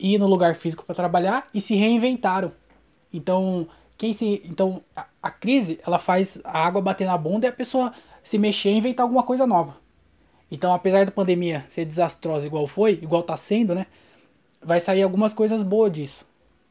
[0.00, 2.52] ir no lugar físico para trabalhar e se reinventaram.
[3.12, 7.50] Então, quem se então a, a, crise, ela faz a água bater na bunda e
[7.50, 9.76] a pessoa se mexer e inventar alguma coisa nova.
[10.50, 13.86] Então, apesar da pandemia ser desastrosa igual foi, igual tá sendo, né?
[14.62, 16.26] Vai sair algumas coisas boas disso.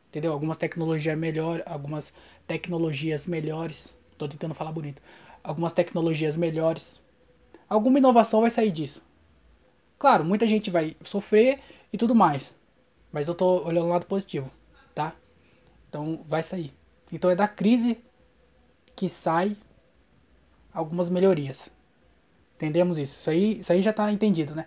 [0.09, 0.33] Entendeu?
[0.33, 2.13] Algumas tecnologias melhores, algumas
[2.47, 3.97] tecnologias melhores.
[4.17, 5.01] Tô tentando falar bonito.
[5.43, 7.01] Algumas tecnologias melhores.
[7.69, 9.03] Alguma inovação vai sair disso.
[9.97, 11.59] Claro, muita gente vai sofrer
[11.93, 12.51] e tudo mais.
[13.11, 14.49] Mas eu tô olhando o lado positivo,
[14.95, 15.15] tá?
[15.87, 16.73] Então vai sair.
[17.11, 17.97] Então é da crise
[18.95, 19.55] que sai
[20.73, 21.71] algumas melhorias.
[22.55, 23.17] Entendemos isso.
[23.17, 24.65] Isso aí, isso aí já tá entendido, né?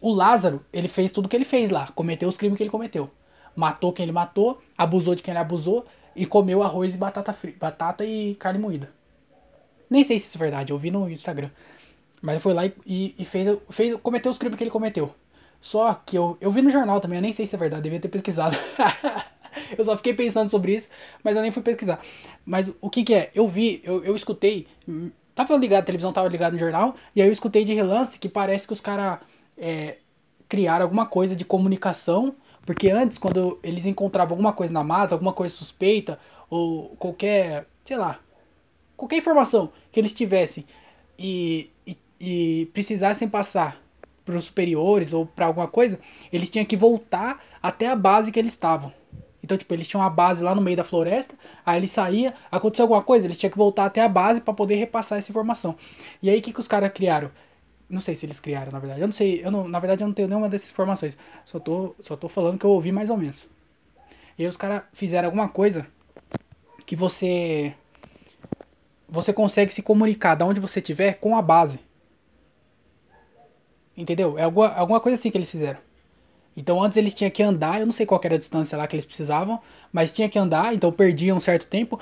[0.00, 3.10] O Lázaro, ele fez tudo que ele fez lá, cometeu os crimes que ele cometeu.
[3.54, 7.58] Matou quem ele matou, abusou de quem ele abusou e comeu arroz e batata frita,
[7.58, 8.90] batata e carne moída.
[9.88, 11.50] Nem sei se isso é verdade, eu vi no Instagram.
[12.22, 15.14] Mas foi lá e, e fez, fez, cometeu os crimes que ele cometeu.
[15.60, 18.00] Só que eu, eu vi no jornal também, eu nem sei se é verdade, devia
[18.00, 18.56] ter pesquisado.
[19.76, 20.88] eu só fiquei pensando sobre isso,
[21.22, 22.00] mas eu nem fui pesquisar.
[22.44, 23.30] Mas o que que é?
[23.34, 24.66] Eu vi, eu, eu escutei,
[25.34, 28.28] tava ligado, a televisão tava ligada no jornal, e aí eu escutei de relance que
[28.28, 29.20] parece que os caras
[29.58, 29.98] é,
[30.48, 32.34] criaram alguma coisa de comunicação,
[32.64, 36.18] porque antes, quando eles encontravam alguma coisa na mata, alguma coisa suspeita,
[36.48, 38.18] ou qualquer, sei lá,
[38.96, 40.64] qualquer informação que eles tivessem
[41.18, 43.80] e, e, e precisassem passar
[44.24, 45.98] para os superiores ou para alguma coisa,
[46.32, 48.92] eles tinham que voltar até a base que eles estavam.
[49.42, 52.84] Então, tipo, eles tinham uma base lá no meio da floresta, aí eles saía, aconteceu
[52.84, 55.74] alguma coisa, eles tinham que voltar até a base para poder repassar essa informação.
[56.22, 57.30] E aí o que, que os caras criaram?
[57.90, 59.00] Não sei se eles criaram, na verdade.
[59.00, 61.18] Eu não sei, eu não, na verdade eu não tenho nenhuma dessas informações.
[61.44, 63.48] Só tô, só tô falando que eu ouvi mais ou menos.
[64.38, 65.86] E aí os caras fizeram alguma coisa
[66.86, 67.74] que você
[69.08, 71.80] você consegue se comunicar da onde você estiver com a base.
[73.96, 74.38] Entendeu?
[74.38, 75.80] É alguma, alguma coisa assim que eles fizeram.
[76.56, 78.94] Então antes eles tinham que andar, eu não sei qual era a distância lá que
[78.94, 79.60] eles precisavam,
[79.92, 81.98] mas tinha que andar, então perdiam um certo tempo.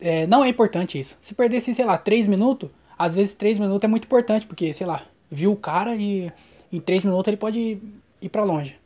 [0.00, 1.18] É, não é importante isso.
[1.20, 4.86] Se perdesse, sei lá, 3 minutos, às vezes 3 minutos é muito importante, porque, sei
[4.86, 6.32] lá, viu o cara e
[6.72, 7.82] em 3 minutos ele pode ir,
[8.20, 8.76] ir para longe.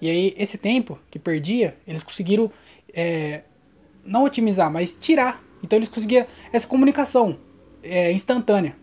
[0.00, 2.50] E aí esse tempo que perdia, eles conseguiram
[2.92, 3.42] é,
[4.04, 5.42] não otimizar, mas tirar.
[5.62, 7.38] Então eles conseguiam essa comunicação
[7.82, 8.76] é, instantânea.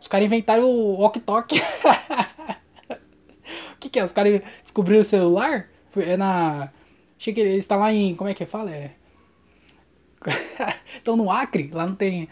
[0.00, 1.60] Os caras inventaram o walkie-talkie.
[3.72, 4.04] o que que é?
[4.04, 5.68] Os caras descobriram o celular?
[5.96, 6.70] É na...
[7.18, 8.14] Achei que eles estão lá em...
[8.14, 8.70] Como é que fala?
[8.70, 8.92] É...
[10.94, 11.70] Estão no Acre?
[11.72, 12.28] Lá não tem...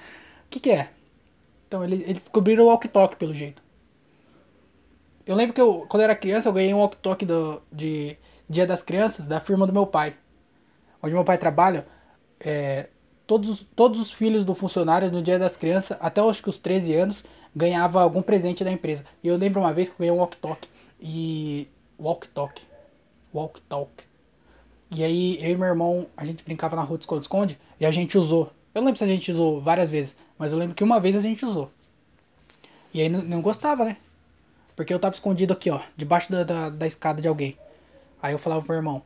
[0.56, 0.88] Que que é?
[1.68, 3.62] Então, eles, descobriram o walkie-talkie, pelo jeito.
[5.26, 7.26] Eu lembro que eu, quando eu era criança, eu ganhei um walkie-talkie
[7.70, 8.16] de
[8.48, 10.14] Dia das Crianças, da firma do meu pai.
[11.02, 11.86] Onde meu pai trabalha,
[12.40, 12.88] é,
[13.26, 16.94] todos, todos os filhos do funcionário no Dia das Crianças, até acho que os 13
[16.94, 17.22] anos,
[17.54, 19.04] ganhava algum presente da empresa.
[19.22, 20.66] E eu lembro uma vez que eu ganhei um walk-talk.
[20.98, 21.68] E.
[22.00, 22.62] Walk-talk.
[23.34, 24.04] Walk-talk.
[24.90, 27.90] E aí eu e meu irmão, a gente brincava na rua de esconde-esconde e a
[27.90, 28.50] gente usou.
[28.74, 31.20] Eu lembro se a gente usou várias vezes, mas eu lembro que uma vez a
[31.20, 31.70] gente usou.
[32.92, 33.96] E aí não, não gostava, né?
[34.74, 37.58] Porque eu tava escondido aqui, ó, debaixo da, da, da escada de alguém.
[38.22, 39.02] Aí eu falava pro meu irmão: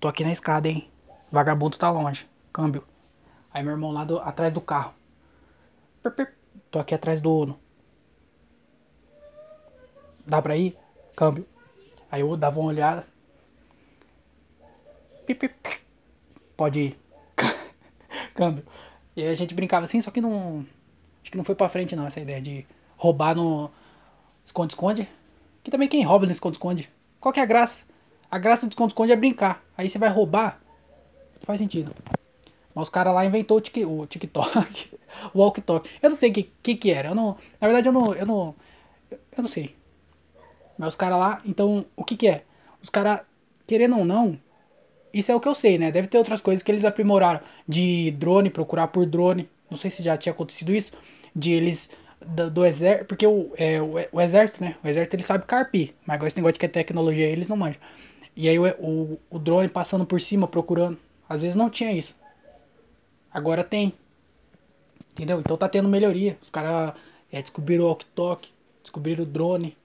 [0.00, 0.90] Tô aqui na escada, hein?
[1.30, 2.28] Vagabundo tá longe.
[2.52, 2.84] Câmbio.
[3.52, 4.92] Aí meu irmão lá do, atrás do carro.
[6.70, 7.58] Tô aqui atrás do Uno.
[10.26, 10.76] Dá pra ir?
[11.16, 11.46] Câmbio.
[12.10, 13.06] Aí eu dava uma olhada.
[16.56, 17.01] Pode ir.
[18.34, 18.64] Câmbio.
[19.16, 20.64] E a gente brincava assim, só que não.
[21.22, 22.66] Acho que não foi pra frente não, essa ideia de
[22.96, 23.70] roubar no
[24.44, 25.08] esconde-esconde.
[25.62, 26.90] Que também quem rouba no esconde-esconde.
[27.20, 27.84] Qual que é a graça?
[28.30, 29.62] A graça do esconde-esconde é brincar.
[29.76, 30.60] Aí você vai roubar.
[31.42, 31.94] Faz sentido.
[32.74, 34.98] Mas os caras lá inventou o, tic, o TikTok,
[35.34, 35.88] o Walk Talk.
[36.00, 37.10] Eu não sei o que, que que era.
[37.10, 38.54] Eu não, na verdade eu não, eu não,
[39.10, 39.76] eu não sei.
[40.78, 42.44] Mas os caras lá, então o que que é?
[42.82, 43.20] Os caras,
[43.66, 44.38] querendo ou não,
[45.12, 45.90] isso é o que eu sei, né?
[45.90, 47.40] Deve ter outras coisas que eles aprimoraram.
[47.66, 49.48] De drone, procurar por drone.
[49.70, 50.92] Não sei se já tinha acontecido isso.
[51.34, 51.90] De eles,
[52.26, 54.76] do, do exército, porque o, é, o, o, exército, né?
[54.82, 55.94] O exército ele sabe carpir.
[56.06, 57.80] Mas agora esse negócio de que é tecnologia eles não manjam.
[58.36, 60.98] E aí o, o, o drone passando por cima, procurando.
[61.28, 62.16] Às vezes não tinha isso.
[63.32, 63.92] Agora tem.
[65.12, 65.40] Entendeu?
[65.40, 66.38] Então tá tendo melhoria.
[66.40, 66.94] Os caras
[67.30, 68.50] é, descobriram o walkie-talkie,
[68.82, 69.76] descobriram o drone.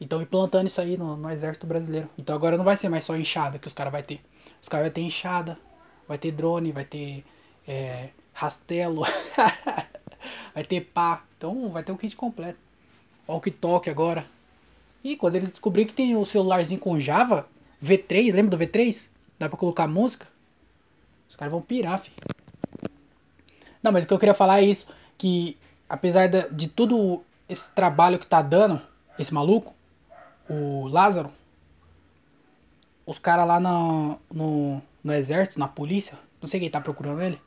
[0.00, 2.08] E estão implantando isso aí no, no, exército brasileiro.
[2.18, 4.20] Então agora não vai ser mais só enxada que os caras vai ter.
[4.60, 5.58] Os caras vai ter enxada,
[6.08, 7.24] vai ter drone, vai ter
[7.66, 9.02] é, rastelo,
[10.54, 11.24] vai ter pá.
[11.36, 12.58] Então vai ter o kit completo.
[13.28, 14.26] Walkie-talkie agora.
[15.02, 17.46] E quando eles descobrirem que tem o celularzinho com Java,
[17.82, 19.08] V3, lembra do V3?
[19.38, 20.26] Dá pra colocar música?
[21.28, 22.16] Os caras vão pirar, filho.
[23.82, 24.86] Não, mas o que eu queria falar é isso.
[25.18, 28.80] Que apesar de, de tudo esse trabalho que tá dando,
[29.18, 29.74] esse maluco,
[30.48, 31.30] o Lázaro,
[33.06, 37.40] os caras lá no, no, no exército, na polícia, não sei quem tá procurando ele,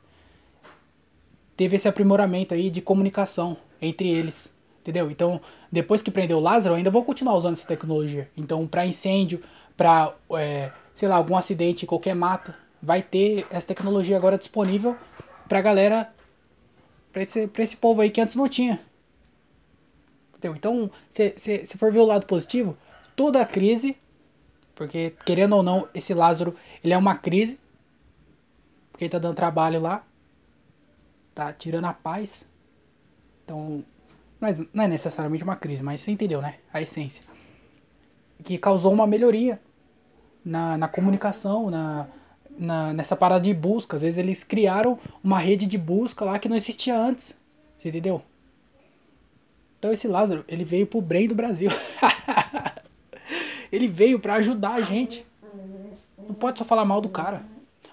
[1.56, 4.52] teve esse aprimoramento aí de comunicação entre eles.
[4.80, 5.10] Entendeu?
[5.10, 8.30] Então, depois que prendeu o Lázaro, ainda vou continuar usando essa tecnologia.
[8.36, 9.42] Então, para incêndio,
[9.76, 14.96] para, é, sei lá, algum acidente, qualquer mata, vai ter essa tecnologia agora disponível
[15.46, 16.10] pra galera,
[17.12, 18.80] pra esse, pra esse povo aí que antes não tinha.
[20.36, 20.56] Entendeu?
[20.56, 22.76] Então, se for ver o lado positivo,
[23.18, 23.96] toda a crise,
[24.76, 26.54] porque querendo ou não, esse Lázaro,
[26.84, 27.58] ele é uma crise,
[28.92, 30.06] porque ele tá dando trabalho lá,
[31.34, 32.46] tá tirando a paz.
[33.44, 33.84] Então,
[34.40, 36.58] não é, não é necessariamente uma crise, mas você entendeu, né?
[36.72, 37.24] A essência.
[38.44, 39.60] Que causou uma melhoria
[40.44, 42.06] na, na comunicação, na,
[42.56, 43.96] na, nessa parada de busca.
[43.96, 47.34] Às vezes eles criaram uma rede de busca lá que não existia antes.
[47.76, 48.22] Você entendeu?
[49.76, 51.70] Então esse Lázaro, ele veio pro Brain do Brasil.
[53.70, 55.24] ele veio para ajudar a gente.
[56.26, 57.42] Não pode só falar mal do cara.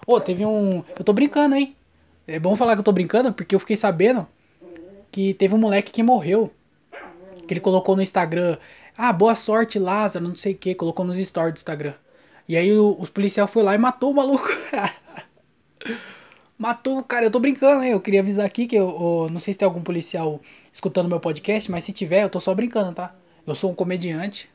[0.06, 0.84] Ô, oh, teve um.
[0.98, 1.74] Eu tô brincando, hein?
[2.26, 4.26] É bom falar que eu tô brincando, porque eu fiquei sabendo
[5.10, 6.52] que teve um moleque que morreu.
[7.46, 8.58] Que ele colocou no Instagram.
[8.96, 10.74] Ah, boa sorte, Lázaro, não sei o que.
[10.74, 11.94] Colocou nos stories do Instagram.
[12.48, 14.48] E aí o, os policiais foi lá e matou o maluco.
[16.58, 17.26] matou o cara.
[17.26, 17.92] Eu tô brincando, hein?
[17.92, 20.40] Eu queria avisar aqui que eu, eu, não sei se tem algum policial
[20.72, 23.14] escutando meu podcast, mas se tiver, eu tô só brincando, tá?
[23.46, 24.48] Eu sou um comediante.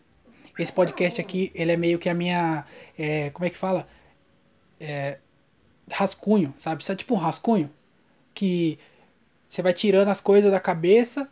[0.62, 2.64] Esse podcast aqui, ele é meio que a minha.
[2.98, 3.88] É, como é que fala?
[4.80, 5.18] É,
[5.90, 6.84] rascunho, sabe?
[6.84, 7.68] Isso é tipo um rascunho.
[8.34, 8.78] Que
[9.48, 11.28] você vai tirando as coisas da cabeça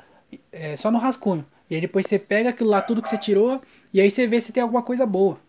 [0.52, 1.46] é, só no rascunho.
[1.70, 3.62] E aí depois você pega aquilo lá, tudo que você tirou,
[3.94, 5.40] e aí você vê se tem alguma coisa boa.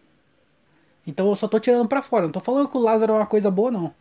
[1.07, 2.27] Então eu só tô tirando para fora.
[2.27, 3.95] Não tô falando que o Lázaro é uma coisa boa, não.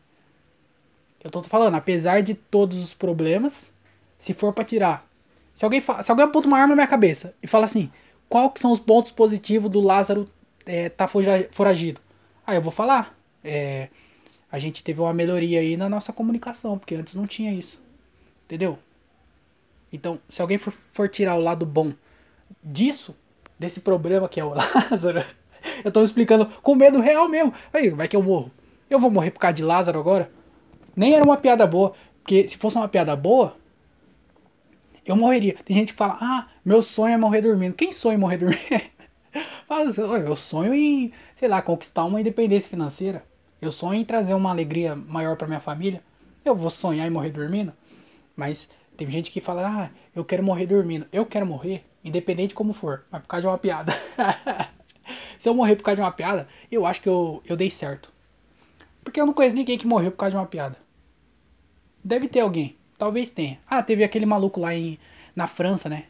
[1.23, 3.71] Eu tô falando, apesar de todos os problemas,
[4.17, 5.07] se for para tirar.
[5.53, 7.89] Se alguém, se alguém aponta uma arma na minha cabeça e fala assim,
[8.29, 10.25] qual que são os pontos positivos do Lázaro
[10.65, 11.09] é, tá
[11.51, 11.99] foragido?
[12.45, 13.17] Aí eu vou falar.
[13.43, 13.89] É,
[14.51, 17.81] a gente teve uma melhoria aí na nossa comunicação, porque antes não tinha isso.
[18.45, 18.77] Entendeu?
[19.91, 21.91] Então, se alguém for, for tirar o lado bom
[22.63, 23.15] disso,
[23.57, 25.23] desse problema que é o Lázaro,
[25.83, 27.53] eu tô explicando com medo real mesmo.
[27.73, 28.51] Aí, vai que eu morro.
[28.89, 30.31] Eu vou morrer por causa de Lázaro agora?
[30.95, 31.93] Nem era uma piada boa.
[32.21, 33.55] Porque se fosse uma piada boa,
[35.05, 35.55] eu morreria.
[35.65, 37.75] Tem gente que fala, ah, meu sonho é morrer dormindo.
[37.75, 38.59] Quem sonha em morrer dormindo?
[39.67, 39.91] Fala,
[40.25, 43.23] eu sonho em, sei lá, conquistar uma independência financeira.
[43.61, 46.01] Eu sonho em trazer uma alegria maior para minha família.
[46.43, 47.71] Eu vou sonhar em morrer dormindo?
[48.35, 51.05] Mas tem gente que fala, ah, eu quero morrer dormindo.
[51.11, 53.93] Eu quero morrer, independente de como for, mas por causa de uma piada.
[55.37, 58.11] Se eu morrer por causa de uma piada, eu acho que eu, eu dei certo.
[59.03, 60.77] Porque eu não conheço ninguém que morreu por causa de uma piada.
[62.03, 62.77] Deve ter alguém.
[62.99, 63.57] Talvez tenha.
[63.67, 64.99] Ah, teve aquele maluco lá em,
[65.35, 66.05] na França, né?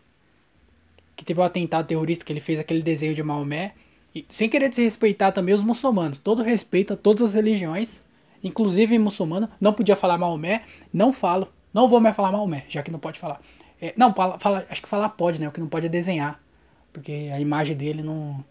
[1.15, 3.73] Que teve um atentado terrorista que ele fez aquele desenho de Maomé.
[4.13, 6.19] E, sem querer desrespeitar também os muçulmanos.
[6.19, 8.01] Todo respeito a todas as religiões,
[8.43, 9.49] inclusive muçulmano.
[9.61, 10.63] Não podia falar Maomé.
[10.91, 11.47] Não falo.
[11.73, 13.39] Não vou mais falar Maomé, já que não pode falar.
[13.79, 15.47] É, não, fala, fala, acho que falar pode, né?
[15.47, 16.41] O que não pode é desenhar.
[16.91, 18.43] Porque a imagem dele não,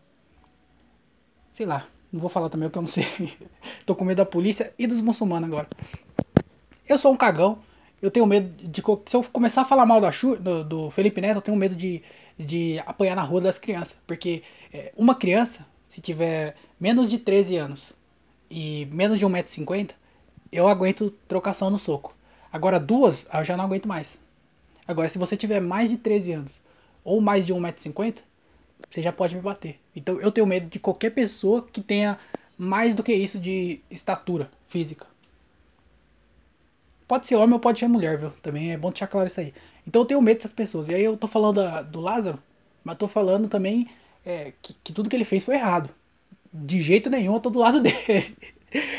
[1.58, 3.04] Sei lá, não vou falar também o que eu não sei.
[3.84, 5.66] Tô com medo da polícia e dos muçulmanos agora.
[6.88, 7.58] Eu sou um cagão.
[8.00, 8.82] Eu tenho medo de.
[9.06, 12.02] Se eu começar a falar mal da do, do Felipe Neto, eu tenho medo de,
[12.38, 13.96] de apanhar na rua das crianças.
[14.06, 17.92] Porque é, uma criança, se tiver menos de 13 anos
[18.50, 19.90] e menos de 1,50m,
[20.52, 22.14] eu aguento trocação no soco.
[22.52, 24.18] Agora duas, eu já não aguento mais.
[24.86, 26.62] Agora, se você tiver mais de 13 anos
[27.04, 28.22] ou mais de 1,50m,
[28.88, 29.78] você já pode me bater.
[29.94, 32.16] Então eu tenho medo de qualquer pessoa que tenha
[32.56, 35.06] mais do que isso de estatura física.
[37.08, 38.30] Pode ser homem ou pode ser mulher, viu?
[38.42, 39.54] Também é bom deixar claro isso aí.
[39.86, 40.88] Então eu tenho medo dessas pessoas.
[40.88, 42.38] E aí eu tô falando da, do Lázaro,
[42.84, 43.88] mas tô falando também
[44.26, 45.88] é, que, que tudo que ele fez foi errado.
[46.52, 48.36] De jeito nenhum eu tô do lado dele.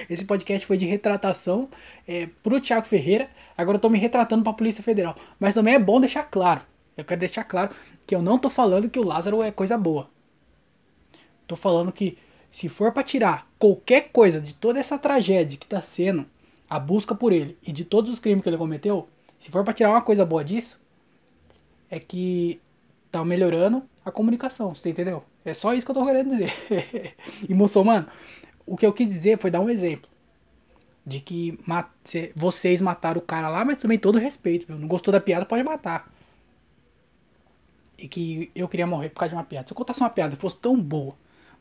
[0.09, 1.69] Esse podcast foi de retratação
[2.07, 3.29] é, pro Thiago Ferreira.
[3.55, 5.15] Agora eu tô me retratando pra Polícia Federal.
[5.39, 6.61] Mas também é bom deixar claro.
[6.97, 7.69] Eu quero deixar claro
[8.07, 10.09] que eu não tô falando que o Lázaro é coisa boa.
[11.45, 12.17] Tô falando que
[12.49, 16.25] se for para tirar qualquer coisa de toda essa tragédia que tá sendo
[16.69, 19.73] a busca por ele e de todos os crimes que ele cometeu, se for pra
[19.73, 20.79] tirar uma coisa boa disso,
[21.89, 22.61] é que
[23.11, 25.23] tá melhorando a comunicação, você entendeu?
[25.43, 26.51] É só isso que eu tô querendo dizer.
[27.47, 28.07] e muçulmano,
[28.65, 30.09] o que eu quis dizer foi dar um exemplo.
[31.05, 31.57] De que
[32.35, 34.77] vocês mataram o cara lá, mas também todo respeito, viu?
[34.77, 36.11] Não gostou da piada, pode matar.
[37.97, 39.67] E que eu queria morrer por causa de uma piada.
[39.67, 41.15] Se eu contasse uma piada fosse tão boa,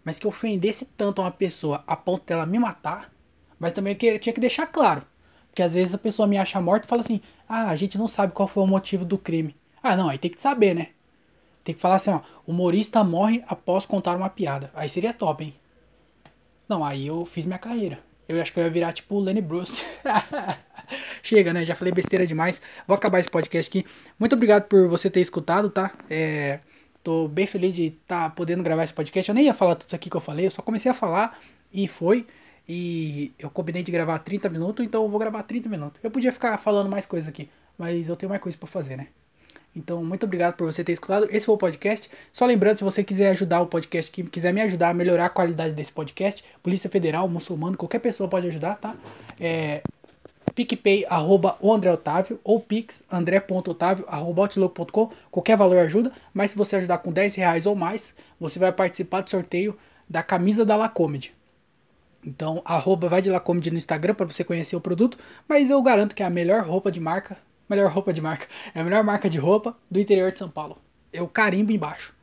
[0.04, 3.10] mas que ofendesse tanto uma pessoa a ponto dela me matar,
[3.58, 5.02] mas também que tinha que deixar claro.
[5.48, 8.08] Porque às vezes a pessoa me acha morta e fala assim: ah, a gente não
[8.08, 9.56] sabe qual foi o motivo do crime.
[9.82, 10.88] Ah, não, aí tem que saber, né?
[11.64, 14.70] Tem que falar assim, ó, humorista morre após contar uma piada.
[14.74, 15.54] Aí seria top, hein?
[16.68, 17.98] Não, aí eu fiz minha carreira.
[18.28, 19.82] Eu acho que eu ia virar tipo o Lenny Bruce.
[21.22, 21.64] Chega, né?
[21.64, 22.60] Já falei besteira demais.
[22.86, 23.88] Vou acabar esse podcast aqui.
[24.18, 25.92] Muito obrigado por você ter escutado, tá?
[26.10, 26.60] É,
[27.02, 29.28] tô bem feliz de estar tá podendo gravar esse podcast.
[29.28, 31.38] Eu nem ia falar tudo isso aqui que eu falei, eu só comecei a falar
[31.72, 32.26] e foi.
[32.68, 36.00] E eu combinei de gravar 30 minutos, então eu vou gravar 30 minutos.
[36.02, 39.06] Eu podia ficar falando mais coisas aqui, mas eu tenho mais coisa para fazer, né?
[39.74, 41.28] Então, muito obrigado por você ter escutado.
[41.30, 42.10] Esse foi o podcast.
[42.32, 45.30] Só lembrando, se você quiser ajudar o podcast, que quiser me ajudar a melhorar a
[45.30, 48.96] qualidade desse podcast, Polícia Federal, muçulmano, qualquer pessoa pode ajudar, tá?
[49.38, 49.82] É,
[50.54, 56.56] PicPay, arroba o André Otávio, ou Pix, andré.otávio, arroba outlook.com, qualquer valor ajuda, mas se
[56.56, 59.76] você ajudar com 10 reais ou mais, você vai participar do sorteio
[60.10, 61.37] da camisa da Lacomedy.
[62.24, 65.16] Então, arroba vai de Lacomedy no Instagram para você conhecer o produto,
[65.48, 68.46] mas eu garanto que é a melhor roupa de marca melhor roupa de marca.
[68.74, 70.78] É a melhor marca de roupa do interior de São Paulo.
[71.12, 72.14] Eu carimbo embaixo.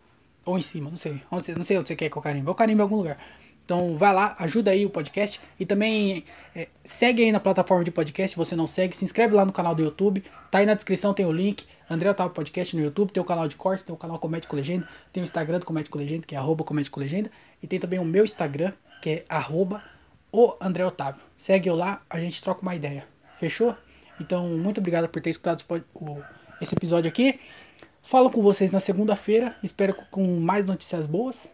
[0.43, 1.21] Ou em cima, não sei.
[1.31, 2.49] Onde, não sei onde você quer que eu carimbo.
[2.49, 3.17] Eu carimbo em algum lugar.
[3.63, 5.41] Então vai lá, ajuda aí o podcast.
[5.59, 6.23] E também
[6.55, 8.95] é, segue aí na plataforma de podcast, se você não segue.
[8.95, 10.23] Se inscreve lá no canal do YouTube.
[10.51, 11.65] Tá aí na descrição, tem o link.
[11.89, 13.11] André Otávio Podcast no YouTube.
[13.11, 14.87] Tem o canal de corte, tem o canal Comédia com Legenda.
[15.11, 17.31] Tem o Instagram do Comédia com Legenda, que é arroba Comédia com Legenda.
[17.61, 19.83] E tem também o meu Instagram, que é arroba
[20.31, 21.21] o André Otávio.
[21.37, 23.07] Segue eu lá, a gente troca uma ideia.
[23.37, 23.75] Fechou?
[24.19, 25.63] Então, muito obrigado por ter escutado
[26.61, 27.39] esse episódio aqui.
[28.01, 29.55] Falo com vocês na segunda-feira.
[29.63, 31.51] Espero com mais notícias boas.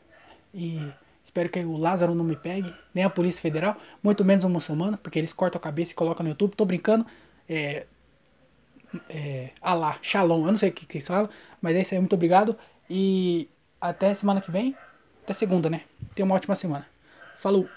[0.53, 0.91] E
[1.23, 4.97] espero que o Lázaro não me pegue, nem a Polícia Federal, muito menos o muçulmano,
[4.97, 6.55] porque eles cortam a cabeça e colocam no YouTube.
[6.55, 7.05] Tô brincando.
[7.47, 7.87] É,
[9.09, 11.29] é, Alá, Shalom, eu não sei o que, que eles falam,
[11.61, 12.57] mas é isso aí, muito obrigado.
[12.89, 13.49] E
[13.79, 14.75] até semana que vem.
[15.23, 15.83] Até segunda, né?
[16.13, 16.90] Tenha uma ótima semana.
[17.41, 17.67] Falou!